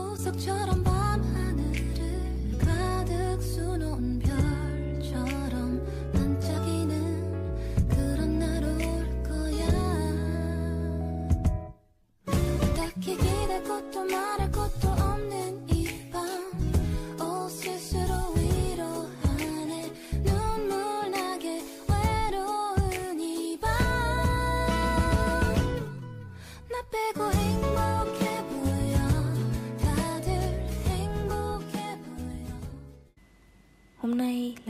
보석처럼 0.00 0.82
밤하늘 0.82 1.59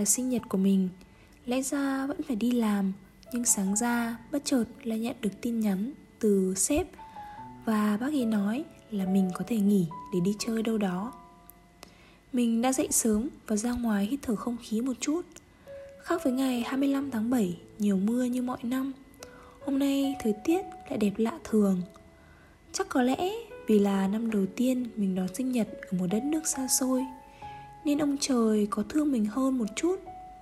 là 0.00 0.04
sinh 0.04 0.28
nhật 0.28 0.42
của 0.48 0.58
mình. 0.58 0.88
Lẽ 1.46 1.62
ra 1.62 2.06
vẫn 2.06 2.22
phải 2.22 2.36
đi 2.36 2.50
làm, 2.50 2.92
Nhưng 3.32 3.44
sáng 3.44 3.76
ra 3.76 4.18
bất 4.32 4.44
chợt 4.44 4.64
lại 4.84 4.98
nhận 4.98 5.16
được 5.20 5.40
tin 5.40 5.60
nhắn 5.60 5.92
từ 6.18 6.54
sếp 6.56 6.86
Và 7.64 7.98
bác 8.00 8.06
ấy 8.06 8.24
nói 8.24 8.64
là 8.90 9.06
mình 9.06 9.30
có 9.34 9.44
thể 9.46 9.56
nghỉ 9.56 9.86
để 10.14 10.20
đi 10.20 10.34
chơi 10.38 10.62
đâu 10.62 10.78
đó. 10.78 11.12
Mình 12.32 12.62
đã 12.62 12.72
dậy 12.72 12.88
sớm 12.90 13.28
và 13.46 13.56
ra 13.56 13.72
ngoài 13.72 14.06
hít 14.06 14.20
thở 14.22 14.36
không 14.36 14.56
khí 14.62 14.80
một 14.80 14.92
chút. 15.00 15.22
Khác 16.02 16.24
với 16.24 16.32
ngày 16.32 16.62
25 16.66 17.10
tháng 17.10 17.30
7 17.30 17.56
nhiều 17.78 17.96
mưa 17.96 18.24
như 18.24 18.42
mọi 18.42 18.58
năm, 18.62 18.92
Hôm 19.60 19.78
nay 19.78 20.14
thời 20.22 20.34
tiết 20.44 20.62
lại 20.88 20.98
đẹp 20.98 21.12
lạ 21.16 21.38
thường. 21.44 21.82
Chắc 22.72 22.88
có 22.88 23.02
lẽ 23.02 23.30
vì 23.66 23.78
là 23.78 24.08
năm 24.08 24.30
đầu 24.30 24.46
tiên 24.56 24.86
mình 24.96 25.14
đón 25.14 25.34
sinh 25.34 25.52
nhật 25.52 25.68
ở 25.90 25.98
một 25.98 26.06
đất 26.10 26.24
nước 26.24 26.46
xa 26.46 26.68
xôi 26.68 27.04
nên 27.84 27.98
ông 27.98 28.16
trời 28.20 28.66
có 28.70 28.82
thương 28.88 29.12
mình 29.12 29.24
hơn 29.24 29.58
một 29.58 29.66
chút 29.76 29.96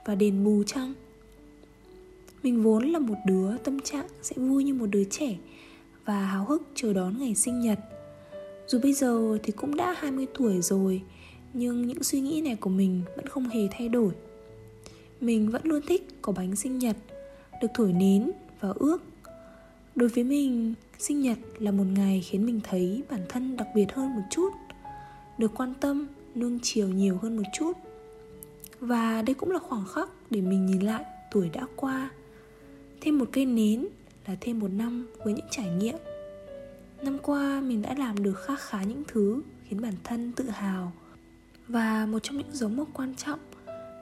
và 0.04 0.14
đền 0.14 0.44
bù 0.44 0.62
chăng? 0.66 0.94
Mình 2.42 2.62
vốn 2.62 2.92
là 2.92 2.98
một 2.98 3.14
đứa 3.26 3.56
tâm 3.58 3.80
trạng 3.80 4.06
sẽ 4.22 4.36
vui 4.36 4.64
như 4.64 4.74
một 4.74 4.86
đứa 4.86 5.04
trẻ 5.04 5.36
và 6.04 6.26
háo 6.26 6.44
hức 6.44 6.62
chờ 6.74 6.92
đón 6.92 7.18
ngày 7.18 7.34
sinh 7.34 7.60
nhật. 7.60 7.78
Dù 8.66 8.78
bây 8.82 8.92
giờ 8.92 9.38
thì 9.42 9.52
cũng 9.52 9.76
đã 9.76 9.94
20 9.98 10.26
tuổi 10.38 10.60
rồi, 10.62 11.02
nhưng 11.52 11.86
những 11.86 12.02
suy 12.02 12.20
nghĩ 12.20 12.40
này 12.40 12.56
của 12.56 12.70
mình 12.70 13.02
vẫn 13.16 13.26
không 13.26 13.48
hề 13.48 13.60
thay 13.70 13.88
đổi. 13.88 14.12
Mình 15.20 15.50
vẫn 15.50 15.62
luôn 15.64 15.82
thích 15.88 16.08
có 16.22 16.32
bánh 16.32 16.56
sinh 16.56 16.78
nhật, 16.78 16.96
được 17.62 17.68
thổi 17.74 17.92
nến 17.92 18.30
và 18.60 18.72
ước. 18.76 19.02
Đối 19.94 20.08
với 20.08 20.24
mình, 20.24 20.74
sinh 20.98 21.20
nhật 21.20 21.38
là 21.58 21.70
một 21.70 21.86
ngày 21.94 22.24
khiến 22.26 22.46
mình 22.46 22.60
thấy 22.64 23.02
bản 23.10 23.20
thân 23.28 23.56
đặc 23.56 23.68
biệt 23.74 23.92
hơn 23.92 24.14
một 24.14 24.22
chút, 24.30 24.50
được 25.38 25.50
quan 25.54 25.74
tâm 25.80 26.06
nuông 26.38 26.58
chiều 26.62 26.88
nhiều 26.88 27.18
hơn 27.22 27.36
một 27.36 27.42
chút. 27.54 27.72
Và 28.80 29.22
đây 29.22 29.34
cũng 29.34 29.50
là 29.50 29.58
khoảng 29.58 29.84
khắc 29.94 30.08
để 30.30 30.40
mình 30.40 30.66
nhìn 30.66 30.80
lại 30.80 31.04
tuổi 31.30 31.48
đã 31.48 31.66
qua. 31.76 32.10
Thêm 33.00 33.18
một 33.18 33.28
cây 33.32 33.46
nến 33.46 33.86
là 34.26 34.36
thêm 34.40 34.58
một 34.58 34.68
năm 34.68 35.06
với 35.24 35.34
những 35.34 35.46
trải 35.50 35.70
nghiệm. 35.70 35.96
Năm 37.02 37.18
qua 37.18 37.60
mình 37.60 37.82
đã 37.82 37.94
làm 37.98 38.22
được 38.22 38.34
khá 38.34 38.56
khá 38.56 38.82
những 38.82 39.02
thứ 39.08 39.42
khiến 39.64 39.80
bản 39.80 39.94
thân 40.04 40.32
tự 40.32 40.44
hào. 40.50 40.92
Và 41.68 42.06
một 42.06 42.18
trong 42.22 42.36
những 42.36 42.52
dấu 42.52 42.70
mốc 42.70 42.88
quan 42.94 43.14
trọng 43.16 43.40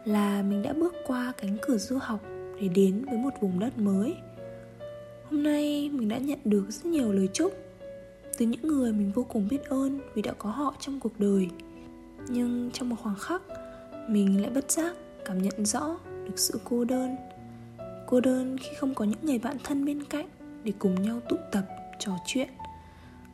là 0.04 0.42
mình 0.42 0.62
đã 0.62 0.72
bước 0.72 0.94
qua 1.06 1.32
cánh 1.36 1.56
cửa 1.66 1.76
du 1.76 1.98
học 2.00 2.20
để 2.60 2.69
đến 2.69 3.04
với 3.04 3.19
một 3.19 3.30
vùng 3.41 3.58
đất 3.58 3.78
mới. 3.78 4.14
Hôm 5.30 5.42
nay 5.42 5.91
mình 5.92 6.08
đã 6.08 6.19
nhận 6.19 6.38
được 6.44 6.64
rất 6.69 6.86
nhiều 6.86 7.12
lời 7.12 7.28
chúc 7.32 7.52
từ 8.38 8.46
những 8.46 8.62
người 8.62 8.92
mình 8.92 9.12
vô 9.14 9.22
cùng 9.22 9.48
biết 9.50 9.64
ơn 9.64 10.00
vì 10.14 10.22
đã 10.22 10.32
có 10.38 10.50
họ 10.50 10.75
trong 10.80 11.00
cuộc 11.00 11.20
đời 11.20 11.48
nhưng 12.28 12.70
trong 12.72 12.88
một 12.88 12.97
khoảng 13.03 13.16
khắc, 13.16 13.42
mình 14.09 14.42
lại 14.42 14.50
bất 14.50 14.70
giác 14.70 14.97
cảm 15.25 15.42
nhận 15.42 15.66
rõ 15.66 15.98
được 16.25 16.38
sự 16.38 16.60
cô 16.64 16.84
đơn. 16.84 17.16
Cô 18.06 18.20
đơn 18.20 18.56
khi 18.59 18.69
không 18.78 18.94
có 18.94 19.04
những 19.04 19.19
người 19.22 19.38
bạn 19.38 19.56
thân 19.64 19.84
bên 19.84 20.04
cạnh 20.04 20.26
để 20.64 20.72
cùng 20.78 21.03
nhau 21.03 21.20
tụ 21.28 21.37
tập, 21.53 21.64
trò 21.98 22.12
chuyện. 22.26 22.48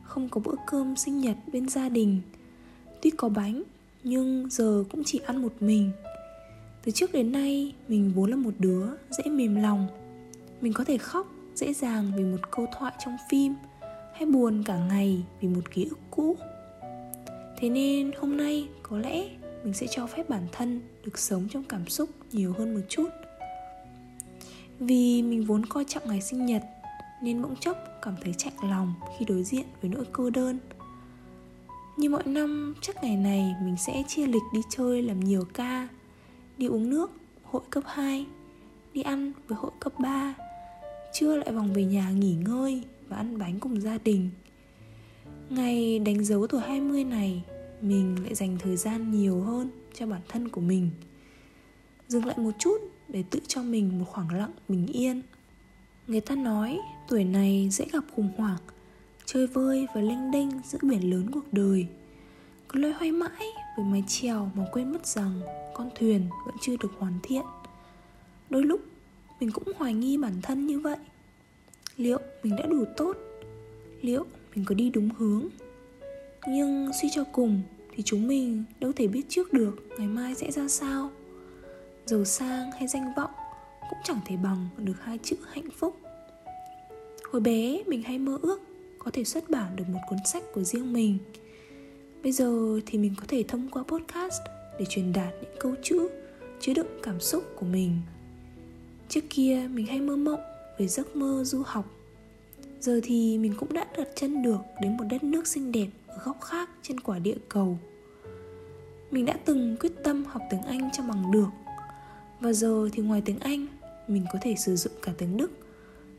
Không 0.03 0.29
có 0.29 0.41
bữa 0.45 0.55
cơm 0.67 0.95
sinh 0.95 1.19
nhật 1.19 1.37
bên 1.53 1.69
gia 1.69 1.89
đình. 1.89 2.21
Tuy 3.01 3.09
có 3.09 3.29
bánh, 3.29 3.63
nhưng 4.03 4.49
giờ 4.49 4.83
cũng 4.91 5.03
chỉ 5.05 5.19
ăn 5.25 5.41
một 5.41 5.53
mình. 5.59 5.91
Từ 6.83 6.91
trước 6.91 7.11
đến 7.11 7.31
nay, 7.31 7.73
mình 7.87 8.11
vốn 8.15 8.29
là 8.29 8.35
một 8.35 8.53
đứa 8.59 8.87
dễ 9.09 9.31
mềm 9.31 9.55
lòng. 9.55 9.87
Mình 10.61 10.73
có 10.73 10.83
thể 10.83 10.97
khóc 10.97 11.27
dễ 11.55 11.73
dàng 11.73 12.11
vì 12.15 12.23
một 12.23 12.51
câu 12.51 12.67
thoại 12.79 12.93
trong 13.05 13.17
phim, 13.29 13.55
hay 14.13 14.25
buồn 14.25 14.63
cả 14.65 14.77
ngày 14.77 15.23
vì 15.41 15.47
một 15.47 15.71
ký 15.71 15.87
ức 15.89 15.99
cũ 16.11 16.37
thế 17.63 17.69
nên 17.69 18.11
hôm 18.19 18.37
nay 18.37 18.67
có 18.83 18.97
lẽ 18.97 19.29
mình 19.63 19.73
sẽ 19.73 19.87
cho 19.87 20.07
phép 20.07 20.29
bản 20.29 20.47
thân 20.51 20.81
được 21.05 21.19
sống 21.19 21.47
trong 21.51 21.63
cảm 21.63 21.87
xúc 21.87 22.09
nhiều 22.31 22.53
hơn 22.57 22.73
một 22.73 22.79
chút. 22.89 23.09
Vì 24.79 25.21
mình 25.21 25.45
vốn 25.45 25.65
coi 25.65 25.85
trọng 25.85 26.03
ngày 26.07 26.21
sinh 26.21 26.45
nhật 26.45 26.63
nên 27.21 27.41
bỗng 27.41 27.55
chốc 27.55 27.77
cảm 28.01 28.15
thấy 28.21 28.33
chạnh 28.37 28.53
lòng 28.63 28.93
khi 29.17 29.25
đối 29.25 29.43
diện 29.43 29.65
với 29.81 29.91
nỗi 29.91 30.05
cô 30.11 30.29
đơn. 30.29 30.59
Như 31.97 32.09
mọi 32.09 32.23
năm 32.25 32.73
chắc 32.81 33.03
ngày 33.03 33.17
này 33.17 33.55
mình 33.63 33.75
sẽ 33.77 34.03
chia 34.07 34.27
lịch 34.27 34.43
đi 34.53 34.61
chơi 34.69 35.01
làm 35.01 35.19
nhiều 35.19 35.45
ca 35.53 35.87
Đi 36.57 36.67
uống 36.67 36.89
nước, 36.89 37.11
hội 37.43 37.63
cấp 37.69 37.83
2 37.87 38.25
Đi 38.93 39.01
ăn 39.01 39.31
với 39.47 39.57
hội 39.57 39.71
cấp 39.79 39.93
3 39.99 40.33
Trưa 41.13 41.35
lại 41.35 41.51
vòng 41.51 41.73
về 41.73 41.83
nhà 41.83 42.09
nghỉ 42.09 42.35
ngơi 42.35 42.83
và 43.07 43.17
ăn 43.17 43.37
bánh 43.37 43.59
cùng 43.59 43.81
gia 43.81 43.97
đình. 43.97 44.29
Ngày 45.49 45.99
đánh 45.99 46.23
dấu 46.23 46.47
tuổi 46.47 46.61
20 46.61 47.03
này 47.03 47.43
mình 47.83 48.23
lại 48.23 48.35
dành 48.35 48.57
thời 48.59 48.77
gian 48.77 49.11
nhiều 49.11 49.41
hơn 49.41 49.69
cho 49.93 50.05
bản 50.05 50.21
thân 50.29 50.49
của 50.49 50.61
mình. 50.61 50.89
Dừng 52.07 52.25
lại 52.25 52.37
một 52.37 52.51
chút 52.59 52.77
để 53.07 53.23
tự 53.29 53.39
cho 53.47 53.63
mình 53.63 53.99
một 53.99 54.05
khoảng 54.09 54.33
lặng 54.33 54.51
bình 54.67 54.87
yên. 54.87 55.21
Người 56.07 56.21
ta 56.21 56.35
nói 56.35 56.79
tuổi 57.07 57.23
này 57.23 57.69
dễ 57.71 57.85
gặp 57.91 58.03
khủng 58.15 58.29
hoảng, 58.37 58.59
chơi 59.25 59.47
vơi 59.47 59.87
và 59.95 60.01
lênh 60.01 60.31
đênh 60.31 60.49
giữa 60.63 60.79
biển 60.81 61.09
lớn 61.09 61.31
cuộc 61.31 61.53
đời. 61.53 61.87
Cứ 62.69 62.79
loay 62.79 62.93
hoay 62.93 63.11
mãi 63.11 63.45
với 63.77 63.85
mái 63.85 64.03
chèo 64.07 64.51
mà 64.55 64.65
quên 64.71 64.91
mất 64.91 65.07
rằng 65.07 65.41
con 65.73 65.89
thuyền 65.95 66.27
vẫn 66.45 66.55
chưa 66.61 66.75
được 66.77 66.91
hoàn 66.97 67.13
thiện. 67.23 67.45
Đôi 68.49 68.63
lúc 68.63 68.81
mình 69.39 69.51
cũng 69.51 69.63
hoài 69.77 69.93
nghi 69.93 70.17
bản 70.17 70.33
thân 70.41 70.67
như 70.67 70.79
vậy. 70.79 70.97
Liệu 71.97 72.19
mình 72.43 72.55
đã 72.55 72.65
đủ 72.65 72.85
tốt? 72.97 73.17
Liệu 74.01 74.25
mình 74.55 74.65
có 74.65 74.75
đi 74.75 74.89
đúng 74.89 75.09
hướng? 75.17 75.47
Nhưng 76.47 76.91
suy 77.01 77.09
cho 77.11 77.23
cùng 77.23 77.61
thì 77.95 78.03
chúng 78.03 78.27
mình 78.27 78.63
đâu 78.79 78.91
thể 78.95 79.07
biết 79.07 79.21
trước 79.29 79.53
được 79.53 79.75
ngày 79.97 80.07
mai 80.07 80.35
sẽ 80.35 80.51
ra 80.51 80.67
sao. 80.67 81.11
Giàu 82.05 82.25
sang 82.25 82.71
hay 82.71 82.87
danh 82.87 83.13
vọng 83.17 83.31
cũng 83.89 83.99
chẳng 84.03 84.19
thể 84.25 84.37
bằng 84.37 84.67
được 84.77 84.95
hai 85.01 85.19
chữ 85.23 85.35
hạnh 85.51 85.69
phúc. 85.77 85.97
Hồi 87.31 87.41
bé, 87.41 87.83
mình 87.87 88.03
hay 88.03 88.19
mơ 88.19 88.39
ước 88.41 88.61
có 88.99 89.11
thể 89.11 89.23
xuất 89.23 89.49
bản 89.49 89.75
được 89.75 89.89
một 89.89 89.99
cuốn 90.09 90.19
sách 90.25 90.43
của 90.53 90.63
riêng 90.63 90.93
mình. 90.93 91.17
Bây 92.23 92.31
giờ 92.31 92.79
thì 92.85 92.97
mình 92.97 93.13
có 93.19 93.23
thể 93.27 93.43
thông 93.47 93.67
qua 93.71 93.83
podcast 93.83 94.41
để 94.79 94.85
truyền 94.89 95.13
đạt 95.13 95.33
những 95.41 95.55
câu 95.59 95.75
chữ, 95.83 96.09
chứa 96.59 96.73
đựng 96.73 96.99
cảm 97.03 97.19
xúc 97.19 97.43
của 97.55 97.65
mình. 97.65 98.01
Trước 99.09 99.23
kia, 99.29 99.67
mình 99.73 99.85
hay 99.85 100.01
mơ 100.01 100.15
mộng 100.15 100.41
về 100.77 100.87
giấc 100.87 101.15
mơ 101.15 101.43
du 101.43 101.63
học. 101.65 101.85
Giờ 102.79 102.99
thì 103.03 103.37
mình 103.37 103.53
cũng 103.59 103.73
đã 103.73 103.87
đặt 103.97 104.07
chân 104.15 104.43
được 104.43 104.59
đến 104.81 104.97
một 104.97 105.03
đất 105.09 105.23
nước 105.23 105.47
xinh 105.47 105.71
đẹp 105.71 105.87
ở 106.15 106.21
góc 106.23 106.41
khác 106.41 106.69
trên 106.81 106.99
quả 106.99 107.19
địa 107.19 107.37
cầu. 107.49 107.77
Mình 109.11 109.25
đã 109.25 109.33
từng 109.45 109.77
quyết 109.79 109.91
tâm 110.03 110.25
học 110.25 110.41
tiếng 110.49 110.61
anh 110.61 110.89
cho 110.93 111.03
bằng 111.03 111.31
được. 111.31 111.49
Và 112.39 112.53
giờ 112.53 112.89
thì 112.93 113.03
ngoài 113.03 113.21
tiếng 113.25 113.39
anh, 113.39 113.67
mình 114.07 114.25
có 114.33 114.39
thể 114.41 114.55
sử 114.55 114.75
dụng 114.75 114.93
cả 115.01 115.11
tiếng 115.17 115.37
đức 115.37 115.51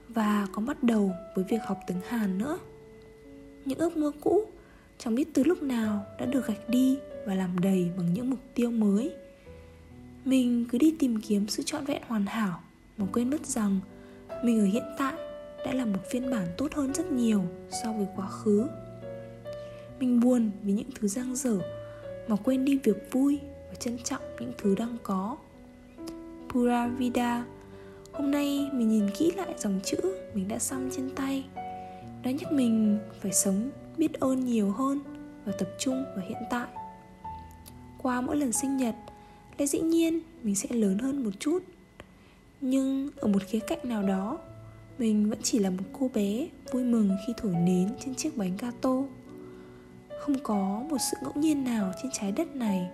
và 0.08 0.46
có 0.52 0.62
bắt 0.62 0.82
đầu 0.82 1.12
với 1.34 1.44
việc 1.48 1.62
học 1.64 1.78
tiếng 1.86 2.00
hàn 2.08 2.38
nữa. 2.38 2.58
Những 3.64 3.78
ước 3.78 3.96
mơ 3.96 4.12
cũ, 4.20 4.44
chẳng 4.98 5.14
biết 5.14 5.34
từ 5.34 5.44
lúc 5.44 5.62
nào 5.62 6.06
đã 6.18 6.26
được 6.26 6.46
gạch 6.46 6.68
đi 6.68 6.98
và 7.26 7.34
làm 7.34 7.58
đầy 7.58 7.90
bằng 7.96 8.14
những 8.14 8.30
mục 8.30 8.40
tiêu 8.54 8.70
mới. 8.70 9.14
Mình 10.24 10.66
cứ 10.70 10.78
đi 10.78 10.94
tìm 10.98 11.20
kiếm 11.20 11.48
sự 11.48 11.62
trọn 11.66 11.84
vẹn 11.84 12.02
hoàn 12.06 12.26
hảo 12.26 12.60
mà 12.98 13.06
quên 13.12 13.30
mất 13.30 13.46
rằng 13.46 13.80
mình 14.44 14.60
ở 14.60 14.64
hiện 14.64 14.84
tại 14.98 15.14
đã 15.64 15.72
là 15.72 15.84
một 15.84 16.00
phiên 16.10 16.30
bản 16.30 16.46
tốt 16.58 16.74
hơn 16.74 16.94
rất 16.94 17.12
nhiều 17.12 17.44
so 17.82 17.92
với 17.92 18.06
quá 18.16 18.28
khứ 18.28 18.66
mình 20.04 20.20
buồn 20.20 20.50
vì 20.62 20.72
những 20.72 20.90
thứ 20.94 21.08
giang 21.08 21.36
dở, 21.36 21.58
mà 22.28 22.36
quên 22.36 22.64
đi 22.64 22.78
việc 22.84 23.12
vui 23.12 23.40
và 23.68 23.74
trân 23.74 23.98
trọng 23.98 24.22
những 24.40 24.52
thứ 24.58 24.74
đang 24.74 24.96
có. 25.02 25.36
Pura 26.48 26.86
vida, 26.86 27.44
hôm 28.12 28.30
nay 28.30 28.68
mình 28.72 28.88
nhìn 28.88 29.10
kỹ 29.18 29.32
lại 29.36 29.54
dòng 29.58 29.80
chữ 29.84 29.96
mình 30.34 30.48
đã 30.48 30.58
xăm 30.58 30.90
trên 30.90 31.10
tay. 31.10 31.44
Nó 32.22 32.30
nhắc 32.30 32.52
mình 32.52 32.98
phải 33.20 33.32
sống, 33.32 33.70
biết 33.96 34.12
ơn 34.20 34.44
nhiều 34.44 34.70
hơn 34.70 35.00
và 35.44 35.52
tập 35.58 35.68
trung 35.78 36.04
vào 36.16 36.26
hiện 36.28 36.42
tại. 36.50 36.68
Qua 38.02 38.20
mỗi 38.20 38.36
lần 38.36 38.52
sinh 38.52 38.76
nhật, 38.76 38.94
lẽ 39.58 39.66
dĩ 39.66 39.80
nhiên 39.80 40.20
mình 40.42 40.54
sẽ 40.54 40.68
lớn 40.70 40.98
hơn 40.98 41.24
một 41.24 41.32
chút. 41.40 41.62
Nhưng 42.60 43.10
ở 43.16 43.28
một 43.28 43.42
khía 43.46 43.58
cạnh 43.58 43.80
nào 43.82 44.02
đó, 44.02 44.38
mình 44.98 45.30
vẫn 45.30 45.38
chỉ 45.42 45.58
là 45.58 45.70
một 45.70 45.84
cô 45.92 46.10
bé 46.14 46.48
vui 46.72 46.84
mừng 46.84 47.10
khi 47.26 47.32
thổi 47.36 47.52
nến 47.52 47.88
trên 48.04 48.14
chiếc 48.14 48.36
bánh 48.36 48.56
gato 48.56 49.02
không 50.24 50.38
có 50.42 50.82
một 50.90 50.96
sự 51.10 51.16
ngẫu 51.22 51.32
nhiên 51.34 51.64
nào 51.64 51.92
trên 52.02 52.12
trái 52.12 52.32
đất 52.32 52.56
này 52.56 52.90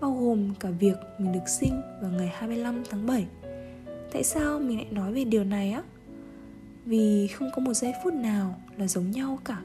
bao 0.00 0.12
gồm 0.12 0.54
cả 0.54 0.70
việc 0.70 0.96
mình 1.18 1.32
được 1.32 1.48
sinh 1.48 1.80
vào 2.02 2.10
ngày 2.10 2.32
25 2.34 2.82
tháng 2.90 3.06
7. 3.06 3.26
Tại 4.12 4.24
sao 4.24 4.58
mình 4.58 4.76
lại 4.76 4.86
nói 4.90 5.12
về 5.12 5.24
điều 5.24 5.44
này 5.44 5.72
á? 5.72 5.82
Vì 6.84 7.26
không 7.26 7.50
có 7.56 7.62
một 7.62 7.74
giây 7.74 7.92
phút 8.04 8.14
nào 8.14 8.60
là 8.76 8.86
giống 8.86 9.10
nhau 9.10 9.38
cả. 9.44 9.60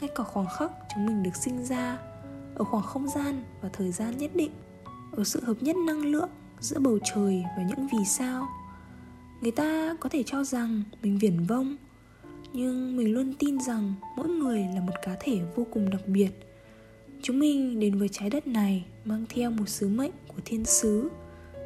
Ngay 0.00 0.10
cả 0.14 0.24
khoảng 0.24 0.46
khắc 0.58 0.72
chúng 0.94 1.06
mình 1.06 1.22
được 1.22 1.36
sinh 1.36 1.64
ra 1.64 1.98
ở 2.54 2.64
khoảng 2.64 2.82
không 2.82 3.08
gian 3.08 3.42
và 3.60 3.68
thời 3.72 3.92
gian 3.92 4.18
nhất 4.18 4.30
định, 4.34 4.52
ở 5.12 5.24
sự 5.24 5.44
hợp 5.44 5.56
nhất 5.60 5.76
năng 5.86 6.04
lượng 6.04 6.30
giữa 6.60 6.78
bầu 6.78 6.98
trời 7.14 7.44
và 7.56 7.62
những 7.62 7.88
vì 7.92 8.04
sao. 8.04 8.48
Người 9.40 9.52
ta 9.52 9.96
có 10.00 10.08
thể 10.08 10.22
cho 10.26 10.44
rằng 10.44 10.82
mình 11.02 11.18
viển 11.18 11.44
vông, 11.46 11.76
nhưng 12.52 12.96
mình 12.96 13.14
luôn 13.14 13.34
tin 13.38 13.60
rằng 13.60 13.94
mỗi 14.16 14.28
người 14.28 14.66
là 14.74 14.80
một 14.80 14.92
cá 15.02 15.16
thể 15.20 15.40
vô 15.56 15.66
cùng 15.70 15.90
đặc 15.90 16.00
biệt. 16.06 16.30
Chúng 17.22 17.38
mình 17.38 17.80
đến 17.80 17.98
với 17.98 18.08
trái 18.08 18.30
đất 18.30 18.46
này 18.46 18.84
mang 19.04 19.24
theo 19.28 19.50
một 19.50 19.68
sứ 19.68 19.88
mệnh 19.88 20.12
của 20.28 20.40
thiên 20.44 20.64
sứ. 20.64 21.08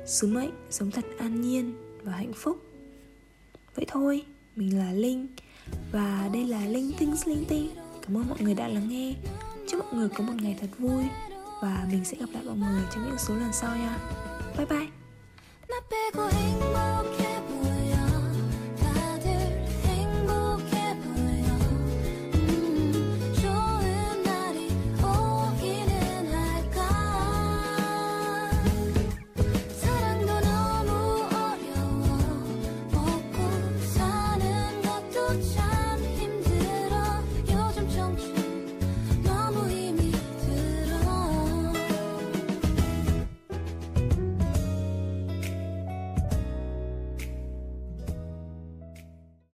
Sứ 0.07 0.27
mệnh 0.27 0.51
sống 0.71 0.91
thật 0.91 1.05
an 1.19 1.41
nhiên 1.41 1.75
và 2.03 2.13
hạnh 2.13 2.33
phúc. 2.33 2.63
Vậy 3.75 3.85
thôi, 3.89 4.23
mình 4.57 4.79
là 4.79 4.93
linh. 4.93 5.27
Và 5.93 6.31
đây 6.33 6.45
là 6.45 6.67
linh 6.67 6.93
tinh 6.99 7.15
linh 7.27 7.45
tinh 7.49 7.71
cảm 8.03 8.17
ơn 8.17 8.29
mọi 8.29 8.39
người 8.41 8.55
đã 8.55 8.69
lắng 8.69 8.89
nghe. 8.89 9.15
Chúc 9.69 9.85
mọi 9.85 9.95
người 9.95 10.09
có 10.09 10.25
một 10.25 10.35
ngày 10.43 10.57
thật 10.61 10.69
vui. 10.79 11.05
Và 11.63 11.87
mình 11.91 12.05
sẽ 12.05 12.17
gặp 12.17 12.27
lại 12.33 12.43
mọi 12.45 12.57
người 12.57 12.83
trong 12.95 13.05
những 13.05 13.19
số 13.19 13.35
lần 13.35 13.53
sau 13.53 13.77
nha. 13.77 13.99
Bye 14.57 14.67
bye. 14.67 14.87